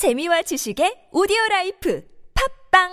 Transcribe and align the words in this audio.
재미와 0.00 0.40
지식의 0.40 1.08
오디오 1.12 1.36
라이프 1.50 2.02
팟빵 2.72 2.88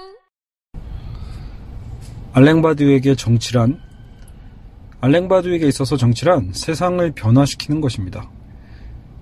알랭 2.34 2.72
바디우에게 2.72 3.16
정치란 3.16 3.80
알랭 5.00 5.32
바디우에게 5.32 5.70
있어서 5.70 5.96
정치란 5.96 6.52
세상을 6.52 7.10
변화시키는 7.12 7.80
것입니다. 7.80 8.30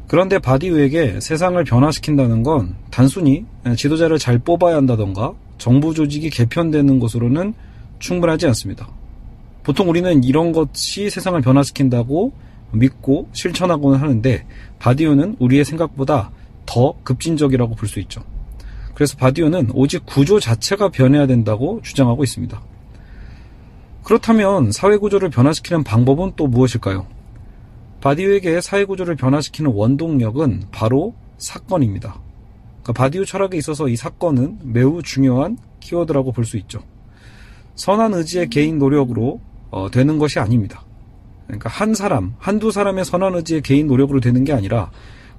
그런데 0.07 0.39
바디우에게 0.39 1.19
세상을 1.19 1.63
변화시킨다는 1.63 2.41
건 2.41 2.75
단순히 2.89 3.45
지도자를 3.77 4.17
잘 4.17 4.39
뽑아야 4.39 4.77
한다던가 4.77 5.35
정부 5.59 5.93
조직이 5.93 6.31
개편되는 6.31 6.97
것으로는 6.97 7.53
충분하지 7.99 8.47
않습니다. 8.47 8.89
보통 9.61 9.91
우리는 9.91 10.23
이런 10.23 10.53
것이 10.53 11.11
세상을 11.11 11.39
변화시킨다고 11.39 12.33
믿고 12.71 13.29
실천하고는 13.31 13.99
하는데 13.99 14.43
바디우는 14.79 15.35
우리의 15.37 15.63
생각보다 15.65 16.31
더 16.65 16.95
급진적이라고 17.03 17.75
볼 17.75 17.87
수 17.87 17.99
있죠. 18.01 18.21
그래서 18.93 19.17
바디우는 19.17 19.71
오직 19.73 20.05
구조 20.05 20.39
자체가 20.39 20.89
변해야 20.89 21.27
된다고 21.27 21.81
주장하고 21.83 22.23
있습니다. 22.23 22.61
그렇다면 24.03 24.71
사회 24.71 24.97
구조를 24.97 25.29
변화시키는 25.29 25.83
방법은 25.83 26.33
또 26.35 26.47
무엇일까요? 26.47 27.07
바디우에게 28.01 28.61
사회 28.61 28.85
구조를 28.85 29.15
변화시키는 29.15 29.71
원동력은 29.73 30.65
바로 30.71 31.15
사건입니다. 31.37 32.21
그러니까 32.83 32.93
바디우 32.93 33.25
철학에 33.25 33.57
있어서 33.57 33.87
이 33.89 33.95
사건은 33.95 34.59
매우 34.63 35.01
중요한 35.01 35.57
키워드라고 35.79 36.31
볼 36.31 36.45
수 36.45 36.57
있죠. 36.57 36.81
선한 37.75 38.13
의지의 38.13 38.49
개인 38.49 38.77
노력으로 38.79 39.41
어, 39.71 39.89
되는 39.91 40.17
것이 40.19 40.39
아닙니다. 40.39 40.85
그러니까 41.47 41.69
한 41.69 41.93
사람, 41.93 42.35
한두 42.37 42.71
사람의 42.71 43.03
선한 43.05 43.35
의지의 43.35 43.61
개인 43.61 43.87
노력으로 43.87 44.19
되는 44.19 44.43
게 44.43 44.53
아니라 44.53 44.91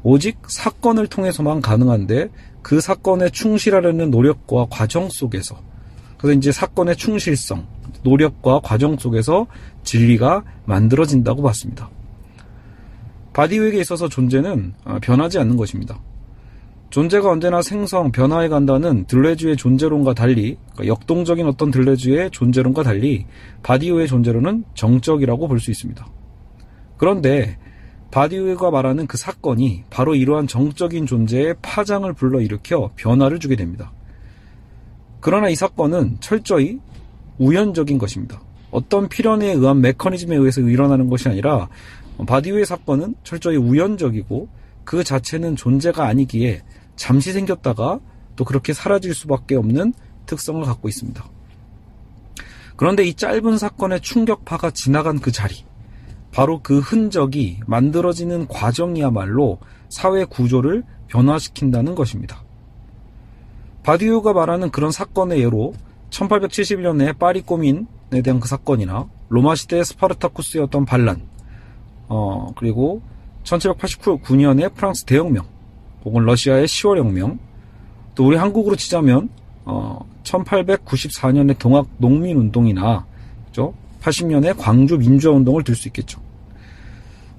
오직 0.08 0.38
사건을 0.46 1.08
통해서만 1.08 1.60
가능한데 1.60 2.28
그 2.62 2.80
사건에 2.80 3.28
충실하려는 3.28 4.12
노력과 4.12 4.68
과정 4.70 5.08
속에서 5.08 5.60
그래서 6.16 6.38
이제 6.38 6.52
사건의 6.52 6.94
충실성, 6.94 7.66
노력과 8.04 8.60
과정 8.60 8.96
속에서 8.96 9.48
진리가 9.82 10.44
만들어진다고 10.64 11.42
봤습니다. 11.42 11.90
바디우에게 13.32 13.80
있어서 13.80 14.08
존재는 14.08 14.74
어, 14.84 14.98
변하지 15.02 15.40
않는 15.40 15.56
것입니다. 15.56 16.00
존재가 16.90 17.28
언제나 17.28 17.60
생성, 17.60 18.12
변화해 18.12 18.46
간다는 18.46 19.06
들레주의 19.06 19.56
존재론과 19.56 20.14
달리 20.14 20.56
그러니까 20.74 20.86
역동적인 20.86 21.48
어떤 21.48 21.72
들레주의 21.72 22.30
존재론과 22.30 22.84
달리 22.84 23.26
바디우의 23.64 24.06
존재론은 24.06 24.66
정적이라고 24.74 25.48
볼 25.48 25.58
수 25.58 25.72
있습니다. 25.72 26.06
그런데 26.96 27.58
바디우가 28.16 28.70
말하는 28.70 29.06
그 29.06 29.18
사건이 29.18 29.84
바로 29.90 30.14
이러한 30.14 30.46
정적인 30.46 31.04
존재의 31.04 31.54
파장을 31.60 32.10
불러일으켜 32.14 32.92
변화를 32.96 33.38
주게 33.38 33.56
됩니다. 33.56 33.92
그러나 35.20 35.50
이 35.50 35.54
사건은 35.54 36.16
철저히 36.20 36.80
우연적인 37.36 37.98
것입니다. 37.98 38.40
어떤 38.70 39.10
필연에 39.10 39.52
의한 39.52 39.82
메커니즘에 39.82 40.34
의해서 40.34 40.62
일어나는 40.62 41.10
것이 41.10 41.28
아니라 41.28 41.68
바디우의 42.26 42.64
사건은 42.64 43.16
철저히 43.22 43.58
우연적이고 43.58 44.48
그 44.84 45.04
자체는 45.04 45.54
존재가 45.54 46.06
아니기에 46.06 46.62
잠시 46.96 47.34
생겼다가 47.34 48.00
또 48.34 48.46
그렇게 48.46 48.72
사라질 48.72 49.12
수밖에 49.12 49.56
없는 49.56 49.92
특성을 50.24 50.64
갖고 50.64 50.88
있습니다. 50.88 51.22
그런데 52.76 53.04
이 53.04 53.12
짧은 53.12 53.58
사건의 53.58 54.00
충격파가 54.00 54.70
지나간 54.70 55.20
그 55.20 55.30
자리, 55.30 55.65
바로 56.32 56.60
그 56.62 56.78
흔적이 56.78 57.60
만들어지는 57.66 58.46
과정이야말로 58.48 59.58
사회 59.88 60.24
구조를 60.24 60.84
변화시킨다는 61.08 61.94
것입니다. 61.94 62.42
바디우가 63.82 64.32
말하는 64.32 64.70
그런 64.70 64.90
사건의 64.90 65.40
예로 65.40 65.74
1871년에 66.10 67.18
파리 67.18 67.42
꼬민에 67.42 68.22
대한 68.22 68.40
그 68.40 68.48
사건이나 68.48 69.08
로마 69.28 69.54
시대의 69.54 69.84
스파르타쿠스였던 69.84 70.84
반란, 70.84 71.22
어, 72.08 72.52
그리고 72.56 73.02
1789년의 73.44 74.74
프랑스 74.74 75.04
대혁명, 75.04 75.46
혹은 76.04 76.24
러시아의 76.24 76.66
10월 76.66 76.98
혁명, 76.98 77.38
또 78.14 78.26
우리 78.26 78.36
한국으로 78.36 78.76
치자면 78.76 79.28
어, 79.64 79.98
1894년의 80.22 81.58
동학 81.58 81.86
농민운동이나? 81.98 83.04
80년의 84.06 84.54
광주 84.56 84.96
민주화운동을 84.96 85.64
들 85.64 85.74
수 85.74 85.88
있겠죠. 85.88 86.20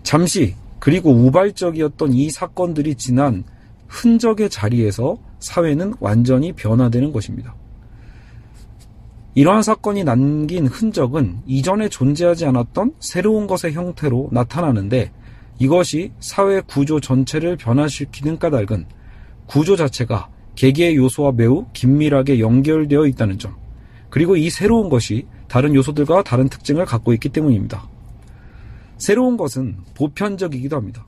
잠시 0.03 0.55
그리고 0.79 1.11
우발적이었던 1.11 2.13
이 2.13 2.29
사건들이 2.29 2.95
지난 2.95 3.43
흔적의 3.87 4.49
자리에서 4.49 5.17
사회는 5.39 5.95
완전히 5.99 6.51
변화되는 6.51 7.11
것입니다. 7.11 7.55
이러한 9.33 9.63
사건이 9.63 10.03
남긴 10.03 10.67
흔적은 10.67 11.39
이전에 11.45 11.89
존재하지 11.89 12.45
않았던 12.47 12.93
새로운 12.99 13.47
것의 13.47 13.73
형태로 13.73 14.29
나타나는데 14.31 15.11
이것이 15.59 16.11
사회 16.19 16.59
구조 16.61 16.99
전체를 16.99 17.55
변화시키는 17.55 18.39
까닭은 18.39 18.85
구조 19.45 19.75
자체가 19.75 20.29
개개의 20.55 20.95
요소와 20.95 21.33
매우 21.33 21.65
긴밀하게 21.73 22.39
연결되어 22.39 23.05
있다는 23.05 23.37
점, 23.37 23.55
그리고 24.09 24.35
이 24.35 24.49
새로운 24.49 24.89
것이 24.89 25.25
다른 25.47 25.75
요소들과 25.75 26.23
다른 26.23 26.49
특징을 26.49 26.85
갖고 26.85 27.13
있기 27.13 27.29
때문입니다. 27.29 27.87
새로운 28.97 29.37
것은 29.37 29.77
보편적이기도 29.95 30.75
합니다. 30.75 31.05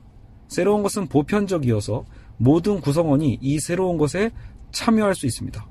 새로운 0.48 0.82
것은 0.82 1.08
보편적이어서 1.08 2.04
모든 2.36 2.80
구성원이 2.80 3.38
이 3.40 3.58
새로운 3.58 3.98
것에 3.98 4.30
참여할 4.72 5.14
수 5.14 5.26
있습니다. 5.26 5.66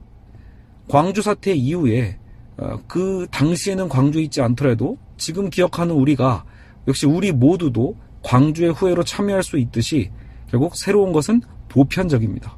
광주 0.88 1.22
사태 1.22 1.54
이후에 1.54 2.18
어, 2.58 2.80
그 2.88 3.26
당시에는 3.32 3.88
광주에 3.90 4.24
있지 4.24 4.42
않더라도 4.42 4.98
지금 5.18 5.50
기억하는 5.50 5.96
우리가 5.96 6.44
역시 6.88 7.06
우리 7.06 7.32
모두도 7.32 7.96
광주의 8.22 8.72
후회로 8.72 9.04
참여할 9.04 9.44
수 9.44 9.58
있듯이 9.58 10.12
결국 10.50 10.76
새로운 10.76 11.14
것은 11.14 11.42
보편적입니다. 11.70 12.58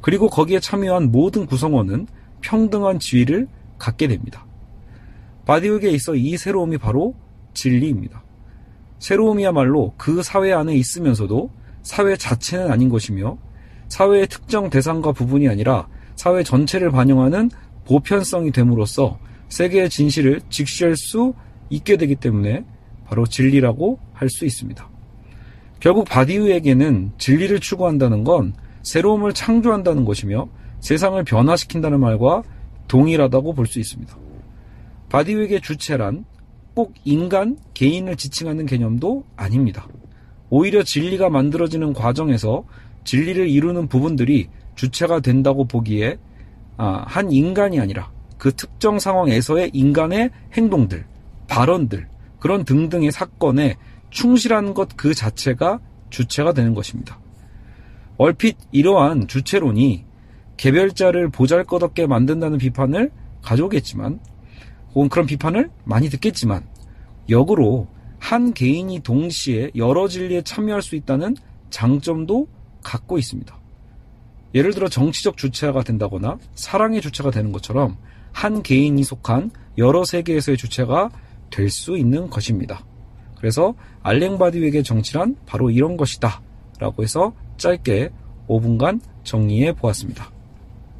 그리고 0.00 0.28
거기에 0.28 0.60
참여한 0.60 1.10
모든 1.10 1.46
구성원은 1.46 2.06
평등한 2.40 2.98
지위를 2.98 3.48
갖게 3.78 4.08
됩니다. 4.08 4.46
바디우에 5.46 5.90
있어 5.90 6.14
이 6.14 6.36
새로움이 6.36 6.78
바로 6.78 7.14
진리입니다. 7.54 8.22
새로움이야말로 8.98 9.94
그 9.96 10.22
사회 10.22 10.52
안에 10.52 10.74
있으면서도 10.74 11.50
사회 11.82 12.16
자체는 12.16 12.70
아닌 12.70 12.88
것이며 12.88 13.38
사회의 13.88 14.26
특정 14.26 14.68
대상과 14.68 15.12
부분이 15.12 15.48
아니라 15.48 15.88
사회 16.16 16.42
전체를 16.42 16.90
반영하는 16.90 17.50
보편성이 17.86 18.50
됨으로써 18.50 19.18
세계의 19.48 19.88
진실을 19.88 20.42
직시할 20.50 20.96
수 20.96 21.32
있게 21.70 21.96
되기 21.96 22.16
때문에 22.16 22.64
바로 23.06 23.26
진리라고 23.26 23.98
할 24.12 24.28
수 24.28 24.44
있습니다. 24.44 24.88
결국 25.80 26.06
바디우에게는 26.08 27.12
진리를 27.18 27.60
추구한다는 27.60 28.24
건 28.24 28.52
새로움을 28.82 29.32
창조한다는 29.32 30.04
것이며 30.04 30.48
세상을 30.80 31.22
변화시킨다는 31.24 32.00
말과 32.00 32.42
동일하다고 32.88 33.54
볼 33.54 33.66
수 33.66 33.78
있습니다. 33.78 34.16
바디우에게 35.10 35.60
주체란 35.60 36.24
꼭 36.74 36.94
인간, 37.04 37.58
개인을 37.74 38.16
지칭하는 38.16 38.66
개념도 38.66 39.24
아닙니다. 39.36 39.88
오히려 40.50 40.82
진리가 40.82 41.28
만들어지는 41.28 41.92
과정에서 41.92 42.64
진리를 43.04 43.48
이루는 43.48 43.88
부분들이 43.88 44.48
주체가 44.74 45.20
된다고 45.20 45.64
보기에 45.66 46.18
아, 46.76 47.04
한 47.06 47.32
인간이 47.32 47.80
아니라 47.80 48.10
그 48.38 48.52
특정 48.52 48.98
상황에서의 48.98 49.70
인간의 49.72 50.30
행동들, 50.52 51.04
발언들, 51.48 52.08
그런 52.38 52.64
등등의 52.64 53.10
사건에 53.10 53.76
충실한 54.10 54.74
것 54.74 54.88
그 54.96 55.14
자체가 55.14 55.80
주체가 56.10 56.52
되는 56.52 56.74
것입니다. 56.74 57.18
얼핏 58.16 58.56
이러한 58.72 59.26
주체론이 59.26 60.04
개별자를 60.58 61.30
보잘것없게 61.30 62.06
만든다는 62.06 62.58
비판을 62.58 63.10
가져오겠지만 63.42 64.20
혹은 64.94 65.08
그런 65.08 65.26
비판을 65.26 65.70
많이 65.84 66.10
듣겠지만 66.10 66.66
역으로 67.30 67.86
한 68.18 68.52
개인이 68.52 68.98
동시에 69.00 69.70
여러 69.76 70.08
진리에 70.08 70.42
참여할 70.42 70.82
수 70.82 70.96
있다는 70.96 71.36
장점도 71.70 72.48
갖고 72.82 73.18
있습니다. 73.18 73.56
예를 74.54 74.72
들어 74.74 74.88
정치적 74.88 75.36
주체가 75.36 75.84
된다거나 75.84 76.38
사랑의 76.54 77.00
주체가 77.00 77.30
되는 77.30 77.52
것처럼 77.52 77.96
한 78.32 78.62
개인이 78.62 79.02
속한 79.02 79.50
여러 79.78 80.04
세계에서의 80.04 80.56
주체가 80.56 81.10
될 81.50 81.70
수 81.70 81.96
있는 81.96 82.28
것입니다. 82.28 82.84
그래서 83.38 83.74
알랭 84.02 84.38
바디에게 84.38 84.82
정치란 84.82 85.36
바로 85.46 85.70
이런 85.70 85.96
것이다. 85.96 86.42
라고 86.78 87.02
해서 87.02 87.32
짧게 87.56 88.10
5분간 88.48 89.00
정리해 89.24 89.72
보았습니다. 89.72 90.37